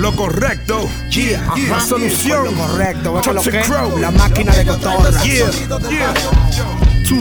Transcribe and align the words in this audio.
lo 0.00 0.16
correcto. 0.16 0.88
Yeah, 1.10 1.40
La 1.68 1.76
ajá. 1.76 1.86
solución. 1.86 2.44
Lo 2.44 2.52
correcto, 2.52 3.12
¿ves 3.14 3.26
lo 3.26 3.34
Toxic 3.34 3.52
que? 3.52 4.00
La 4.00 4.10
máquina 4.10 4.52
de 4.54 4.66
cotorra. 4.66 5.22
Yeah, 5.22 5.50
yeah. 5.90 6.14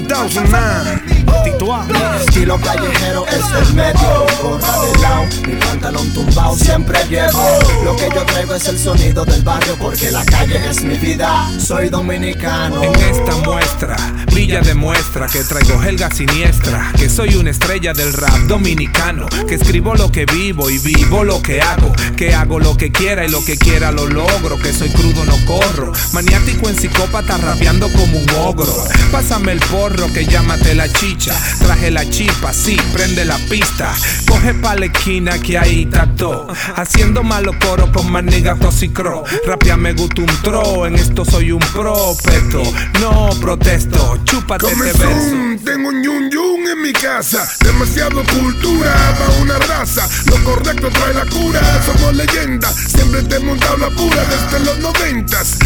2009. 0.08 1.19
Tituá. 1.44 1.86
Estilo 2.20 2.60
callejero 2.60 3.26
es 3.28 3.54
del 3.54 3.74
medio, 3.74 4.26
gorra 4.42 4.80
de 4.82 5.00
lado, 5.00 5.24
mi 5.48 5.56
pantalón 5.56 6.14
tumbado 6.14 6.56
siempre 6.56 7.00
llevo. 7.10 7.42
Lo 7.84 7.96
que 7.96 8.10
yo 8.14 8.26
traigo 8.26 8.56
es 8.56 8.68
el 8.68 8.78
sonido 8.78 9.26
del 9.26 9.42
barrio 9.44 9.76
porque 9.80 10.12
la 10.12 10.24
calle 10.26 10.60
es 10.70 10.84
mi 10.84 10.98
vida. 10.98 11.50
Soy 11.60 11.90
dominicano. 11.90 12.84
En 12.84 12.96
esta 12.96 13.36
muestra, 13.38 13.96
brilla 14.32 14.62
demuestra 14.62 15.28
que 15.28 15.44
traigo 15.44 15.82
helga 15.84 16.10
siniestra, 16.12 16.92
que 16.98 17.10
soy 17.10 17.36
una 17.36 17.52
estrella 17.52 17.94
del 17.94 18.14
rap 18.14 18.38
dominicano, 18.48 19.28
que 19.48 19.56
escribo 19.56 19.96
lo 19.96 20.12
que 20.12 20.26
vivo 20.26 20.70
y 20.70 20.80
vivo 20.80 21.24
lo 21.24 21.42
que 21.42 21.62
hago, 21.62 21.94
que 22.16 22.34
hago 22.36 22.60
lo 22.60 22.76
que 22.76 22.92
quiera 22.92 23.26
y 23.26 23.30
lo 23.30 23.44
que 23.44 23.58
quiera 23.58 23.92
lo 23.92 24.08
logro, 24.08 24.58
que 24.60 24.74
soy 24.74 24.90
crudo 24.90 25.26
no 25.26 25.38
corro, 25.46 25.92
maniático 26.14 26.70
en 26.70 26.78
psicópata 26.78 27.38
rapeando 27.38 27.90
como 27.92 28.20
un 28.20 28.30
ogro. 28.42 28.74
Pásame 29.12 29.52
el 29.52 29.60
porro 29.60 30.12
que 30.14 30.26
llámate 30.26 30.76
la 30.76 30.92
chicha, 30.92 31.19
traje 31.60 31.92
la 31.92 32.10
chipa, 32.10 32.54
sí, 32.54 32.78
prende 32.94 33.26
la 33.26 33.38
pista, 33.50 33.94
coge 34.28 34.54
pa' 34.54 34.76
la 34.76 34.86
esquina 34.86 35.38
que 35.40 35.58
ahí 35.58 35.84
está 35.84 36.08
todo, 36.16 36.48
haciendo 36.76 37.24
malo 37.24 37.52
coro 37.60 37.92
con 37.92 38.26
niggas 38.26 38.60
toxicro, 38.60 39.24
rapia 39.46 39.76
me 39.76 39.94
gusta 39.94 40.22
un 40.22 40.42
tro, 40.42 40.86
en 40.86 40.96
esto 40.96 41.26
soy 41.26 41.52
un 41.52 41.60
propeto, 41.60 42.64
no 43.00 43.30
protesto, 43.42 44.20
chúpate 44.24 44.68
este. 44.68 44.78
Comezón, 44.78 45.60
tengo 45.64 45.90
un 45.90 46.04
yun 46.04 46.30
yun 46.32 46.68
en 46.68 46.82
mi 46.82 46.94
casa. 46.94 47.48
Demasiado 47.60 48.24
cultura 48.24 48.94
para 49.18 49.42
una 49.42 49.58
raza. 49.60 50.08
Lo 50.26 50.44
correcto 50.44 50.90
trae 50.90 51.14
la 51.14 51.26
cura. 51.26 51.62
Somos 51.86 52.16
leyendas, 52.16 52.76
siempre 52.76 53.24
te 53.24 53.36
he 53.36 53.40
montado 53.40 53.78
la 53.78 53.90
pura 53.90 54.24
desde 54.26 54.66
los 54.66 54.80
noventas. 54.80 55.58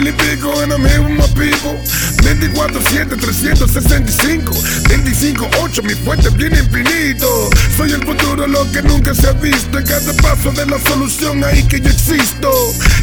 Mil 0.00 0.08
y 0.08 0.12
pico 0.12 0.62
en 0.62 0.72
el 0.72 0.78
mismo 0.78 1.26
pico. 1.34 1.76
24, 2.24 2.80
7, 2.88 3.16
365. 3.16 4.54
25, 4.88 5.50
8, 5.62 5.82
mi 5.82 5.92
fuente 5.92 6.30
bien 6.30 6.56
infinito. 6.56 7.50
El 8.60 8.70
que 8.72 8.82
nunca 8.82 9.14
se 9.14 9.26
ha 9.28 9.32
visto. 9.32 9.78
En 9.78 9.86
cada 9.86 10.12
paso 10.14 10.50
de 10.52 10.66
la 10.66 10.78
solución 10.80 11.42
ahí 11.44 11.62
que 11.64 11.80
yo 11.80 11.88
existo. 11.88 12.50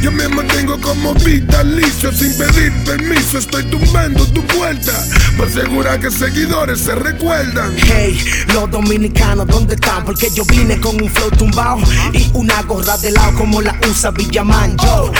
Yo 0.02 0.12
me 0.12 0.28
mantengo 0.28 0.80
como 0.82 1.14
vitalicio 1.16 2.12
sin 2.12 2.32
pedir 2.38 2.72
permiso. 2.86 3.40
Estoy 3.40 3.64
tumbando 3.66 4.26
tu 4.28 4.42
vuelta. 4.56 4.94
Por 5.36 5.48
asegurar 5.48 6.00
que 6.00 6.12
seguidores 6.12 6.80
se 6.80 6.94
recuerdan. 6.96 7.74
Hey, 7.78 8.20
los 8.54 8.70
dominicanos, 8.70 9.48
¿dónde 9.48 9.76
están? 9.76 10.06
Porque 10.06 10.30
yo 10.32 10.46
vine 10.46 10.80
con 10.80 11.02
un 11.02 11.10
flow 11.10 11.32
tumbado 11.32 11.80
y 12.14 12.30
una 12.34 12.62
gorra 12.64 12.98
de 12.98 13.12
lado 13.12 13.34
como 13.38 13.62
la 13.62 13.76
usa 13.90 14.12
Villaman. 14.12 14.78
Yo 14.78 15.12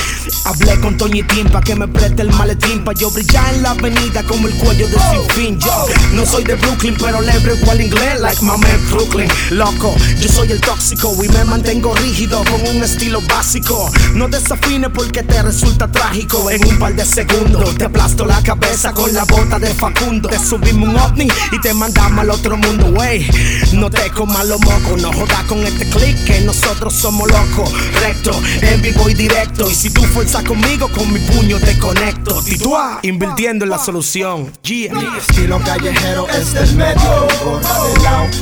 hablé 0.46 0.80
con 0.80 0.98
Toñitín 0.98 1.50
pa' 1.50 1.62
que 1.62 1.76
me 1.76 1.88
preste 1.88 2.22
el 2.22 2.32
maletín 2.32 2.84
pa' 2.84 2.94
yo 2.94 3.10
brillar 3.10 3.54
en 3.56 3.64
la 3.64 3.72
avenida 3.72 4.24
como 4.24 4.48
el 4.48 4.54
cuello 4.56 4.88
de 4.88 4.98
sinfín. 5.12 5.60
Yo 5.60 5.86
no 6.14 6.26
soy 6.26 6.44
de 6.44 6.56
Brooklyn, 6.56 6.96
pero 7.00 7.22
le 7.22 7.32
hablo 7.32 7.56
igual 7.56 7.82
inglés, 7.82 8.20
like 8.20 8.42
my 8.42 8.58
man 8.58 8.88
Brooklyn. 8.90 9.30
Loco, 9.52 9.96
yo 10.20 10.27
soy 10.28 10.52
el 10.52 10.62
tóxico 10.62 11.16
y 11.24 11.30
me 11.30 11.44
mantengo 11.46 11.94
rígido 11.96 12.44
con 12.46 12.76
un 12.76 12.84
estilo 12.84 13.22
básico. 13.22 13.92
No 14.14 14.28
desafines 14.28 14.90
porque 14.94 15.24
te 15.24 15.42
resulta 15.42 15.92
trágico. 15.92 16.50
En 16.50 16.66
un 16.66 16.80
par 16.80 16.96
de 16.96 17.06
segundos 17.06 17.76
te 17.76 17.86
aplasto 17.86 18.26
la 18.26 18.42
cabeza 18.42 18.94
con 18.94 19.14
la 19.14 19.24
bota 19.26 19.60
de 19.60 19.74
Facundo. 19.74 20.30
Te 20.30 20.40
subimos 20.40 20.90
un 20.90 20.98
ovni 20.98 21.28
y 21.52 21.62
te 21.62 21.74
mandamos 21.74 22.20
al 22.20 22.30
otro 22.32 22.58
mundo, 22.58 22.88
wey. 22.88 23.30
No 23.74 23.90
te 23.90 24.10
comas 24.12 24.46
los 24.46 24.60
mocos, 24.62 25.02
no 25.02 25.12
jodas 25.14 25.44
con 25.44 25.60
este 25.66 25.90
click 25.90 26.24
que 26.26 26.42
nosotros 26.42 26.94
somos 26.94 27.30
locos. 27.30 27.72
Recto, 28.02 28.32
en 28.62 28.82
vivo 28.82 29.10
y 29.10 29.14
directo. 29.14 29.70
Y 29.70 29.76
si 29.76 29.90
tú 29.90 30.04
fuerzas 30.04 30.44
conmigo, 30.44 30.90
con 30.90 31.12
mi 31.12 31.20
puño 31.20 31.60
te 31.60 31.78
conecto. 31.78 32.42
Tituá, 32.44 33.00
invirtiendo 33.04 33.66
en 33.66 33.72
la 33.72 33.78
solución. 33.78 34.52
Mi 34.68 35.18
estilo 35.18 35.60
callejero 35.60 36.28
es 36.30 36.54
del 36.54 36.76
medio, 36.76 37.30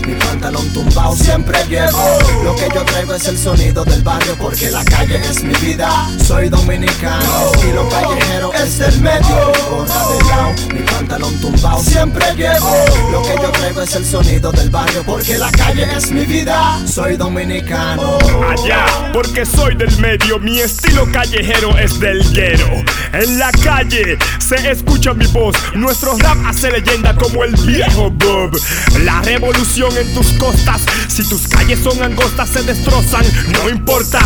mi 0.08 0.14
pantalón 0.16 0.68
tumbado 0.74 1.16
siempre 1.16 1.58
llevo. 1.76 2.44
Lo 2.44 2.56
que 2.56 2.68
yo 2.74 2.84
traigo 2.86 3.14
es 3.16 3.28
el 3.28 3.38
sonido 3.38 3.84
del 3.84 4.02
barrio 4.02 4.36
porque 4.40 4.72
la 4.72 4.84
calle 4.86 5.18
es 5.18 5.44
mi 5.44 5.54
vida. 5.56 5.90
Soy 6.24 6.50
dominicano. 6.50 7.26
Mi 7.26 7.52
estilo 7.54 7.90
callejero 7.90 8.54
es 8.54 8.78
del 8.80 9.02
medio, 9.02 9.52
gorra 9.70 10.48
de 10.58 10.74
mi 10.74 10.82
pantalón 10.82 11.40
tumbado 11.42 11.84
siempre 11.84 12.26
llevo. 12.36 12.72
Lo 13.12 13.22
que 13.24 13.36
yo 13.42 13.45
es 13.86 13.96
el 13.96 14.06
sonido 14.06 14.52
del 14.52 14.72
barrio 14.72 15.04
porque 15.04 15.38
la 15.38 15.52
calle 15.52 15.88
es 15.96 16.10
mi 16.10 16.26
vida. 16.26 16.82
Soy 16.88 17.18
dominicano. 17.18 18.18
allá, 18.50 19.12
porque 19.14 19.46
soy 19.46 19.76
del 19.76 19.96
medio, 20.00 20.40
mi 20.40 20.60
estilo 20.60 21.06
callejero 21.12 21.78
es 21.78 22.00
del 22.00 22.24
guero. 22.34 22.68
En 23.14 23.38
la 23.38 23.52
calle 23.52 24.18
se 24.40 24.72
escucha 24.72 25.14
mi 25.14 25.28
voz, 25.28 25.56
nuestro 25.76 26.18
rap 26.18 26.38
hace 26.48 26.72
leyenda 26.72 27.16
como 27.16 27.44
el 27.44 27.56
viejo 27.58 28.10
Bob. 28.10 28.60
La 29.04 29.22
revolución 29.22 29.96
en 29.98 30.12
tus 30.16 30.32
costas, 30.34 30.82
si 31.08 31.24
tus 31.30 31.48
calles 31.48 31.80
son 31.80 32.02
angostas 32.02 32.50
se 32.50 32.64
destrozan, 32.64 33.26
no 33.50 33.70
importa. 33.70 34.20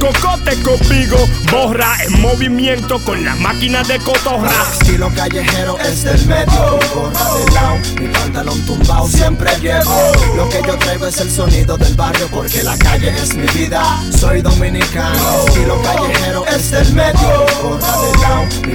Cocote 0.00 0.56
conmigo, 0.62 1.18
borra 1.50 2.02
en 2.04 2.18
movimiento 2.20 2.98
con 3.00 3.22
la 3.24 3.34
máquina 3.36 3.82
de 3.82 3.98
cotorra. 3.98 4.50
Estilo 4.80 5.12
callejero 5.14 5.78
es 5.80 6.02
del 6.02 6.26
medio, 6.26 6.78
gorra 6.94 7.34
de 7.34 7.52
lado, 7.52 7.76
mi 8.00 8.08
pantalón 8.08 8.60
tumbado 8.64 9.01
siempre 9.08 9.50
llevo. 9.60 10.12
Lo 10.36 10.48
que 10.48 10.60
yo 10.66 10.76
traigo 10.78 11.06
es 11.06 11.20
el 11.20 11.30
sonido 11.30 11.76
del 11.76 11.94
barrio 11.94 12.28
porque 12.30 12.62
la 12.62 12.76
calle 12.78 13.10
es 13.10 13.34
mi 13.34 13.46
vida. 13.48 13.82
Soy 14.18 14.42
dominicano. 14.42 15.46
Estilo 15.46 15.80
callejero 15.82 16.46
es 16.46 16.70
del 16.70 16.92
medio, 16.92 17.46
lado, 18.20 18.46
mi 18.66 18.74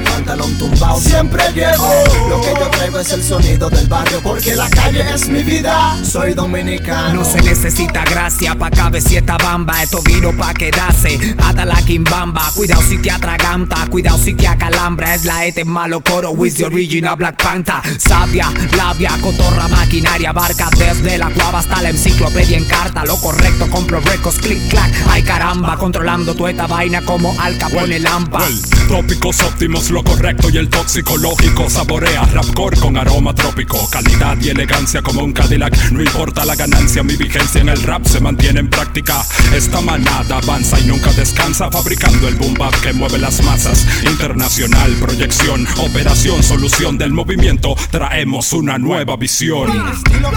siempre 0.99 1.43
llevo. 1.53 1.87
Lo 2.29 2.41
que 2.41 2.53
yo 2.59 2.69
traigo 2.69 2.99
es 2.99 3.11
el 3.11 3.23
sonido 3.23 3.69
del 3.69 3.87
barrio 3.87 4.19
porque 4.21 4.55
la 4.55 4.69
calle 4.69 5.03
es 5.13 5.27
mi 5.27 5.43
vida. 5.43 5.97
Soy 6.03 6.33
dominicano. 6.33 7.13
No 7.13 7.25
se 7.25 7.41
necesita 7.41 8.03
gracia 8.03 8.55
pa' 8.55 8.69
cabe 8.69 9.01
sieta 9.01 9.37
bamba. 9.37 9.83
Esto 9.83 10.01
vino 10.01 10.35
pa' 10.35 10.53
quedarse. 10.53 11.19
Hasta 11.37 11.65
la 11.65 11.81
quimbamba. 11.81 12.51
Cuidado 12.55 12.81
si 12.81 12.97
te 12.97 13.11
atraganta. 13.11 13.87
Cuidado 13.89 14.17
si 14.17 14.33
te 14.33 14.47
acalambra. 14.47 15.15
Es 15.15 15.25
la 15.25 15.45
este 15.45 15.65
malo 15.65 16.01
coro. 16.01 16.31
With 16.31 16.55
the 16.55 16.65
original 16.65 17.15
Black 17.15 17.41
Panther. 17.41 17.75
Sabia, 17.99 18.51
labia, 18.75 19.11
cotorra, 19.21 19.67
maquinaria. 19.67 20.31
Barca 20.31 20.69
desde 20.77 21.17
la 21.17 21.29
cuava 21.29 21.59
hasta 21.59 21.81
la 21.81 21.89
enciclopedia 21.89 22.57
en 22.57 22.65
carta. 22.65 23.05
Lo 23.05 23.17
correcto, 23.17 23.69
compro 23.69 23.99
récords, 24.01 24.37
click 24.39 24.69
clack. 24.69 24.91
Ay 25.09 25.23
caramba, 25.23 25.77
controlando 25.77 26.35
toda 26.35 26.51
esta 26.51 26.67
vaina 26.67 27.01
como 27.01 27.35
Al 27.39 27.57
Capone 27.57 27.99
Lampa. 27.99 28.39
Well, 28.39 28.76
tópicos 28.87 29.39
óptimos, 29.41 29.89
lo 29.91 30.03
correcto 30.03 30.49
y 30.49 30.57
el 30.57 30.69
tóxico 30.69 31.17
lógico. 31.17 31.69
Saborea 31.69 32.23
rapcore 32.33 32.77
con 32.79 32.97
aroma 32.97 33.33
trópico. 33.33 33.77
Calidad 33.89 34.37
y 34.41 34.49
elegancia 34.49 35.01
como 35.01 35.23
un 35.23 35.33
Cadillac. 35.33 35.91
No 35.91 36.01
importa 36.01 36.45
la 36.45 36.55
ganancia, 36.55 37.03
mi 37.03 37.15
vigencia 37.15 37.61
en 37.61 37.69
el 37.69 37.81
rap 37.83 38.05
se 38.05 38.19
mantiene 38.19 38.59
en 38.61 38.69
práctica. 38.69 39.23
Esta 39.53 39.81
manada 39.81 40.37
avanza 40.37 40.79
y 40.79 40.85
nunca 40.85 41.11
descansa. 41.13 41.69
Fabricando 41.69 42.27
el 42.27 42.35
boom 42.35 42.57
que 42.81 42.93
mueve 42.93 43.19
las 43.19 43.43
masas. 43.43 43.85
Internacional, 44.03 44.91
proyección, 44.99 45.67
operación, 45.77 46.41
solución 46.41 46.97
del 46.97 47.11
movimiento. 47.11 47.75
Traemos 47.91 48.53
una 48.53 48.77
nueva 48.77 49.15
visión. 49.15 49.69
Estilo 49.91 50.31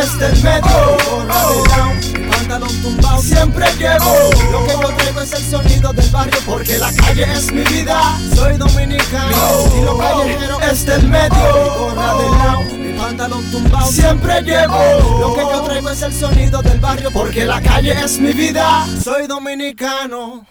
es 0.00 0.18
del 0.18 0.40
mi 2.20 2.26
pantalón 2.28 2.82
tumbado 2.82 3.22
siempre 3.22 3.66
llevo. 3.78 4.30
Lo 4.52 4.66
que 4.66 5.12
porque 6.60 6.76
la 6.76 6.92
calle 6.92 7.22
es 7.22 7.50
mi 7.52 7.62
vida. 7.62 8.18
Soy 8.34 8.58
dominicano. 8.58 9.64
Estilo 9.64 9.96
callejero 9.96 10.60
es 10.60 10.84
del 10.84 11.08
medio, 11.08 11.74
gorra 11.78 12.14
de 12.14 12.28
lado, 12.28 12.60
mi 12.76 12.92
pantalón 12.98 13.50
tumbado 13.50 13.90
siempre 13.90 14.42
llevo. 14.42 14.76
Lo 15.20 15.34
que 15.34 15.40
yo 15.40 15.62
traigo 15.62 15.88
es 15.88 16.02
el 16.02 16.12
sonido 16.12 16.60
del 16.60 16.78
barrio 16.78 17.10
porque 17.12 17.46
la 17.46 17.62
calle 17.62 17.92
es 17.92 18.20
mi 18.20 18.34
vida. 18.34 18.86
Soy 19.02 19.26
dominicano. 19.26 20.46